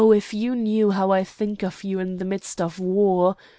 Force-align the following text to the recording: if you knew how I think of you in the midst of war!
if 0.11 0.33
you 0.33 0.55
knew 0.55 0.89
how 0.89 1.11
I 1.11 1.23
think 1.23 1.61
of 1.63 1.83
you 1.83 1.99
in 1.99 2.17
the 2.17 2.25
midst 2.25 2.59
of 2.59 2.79
war! 2.79 3.35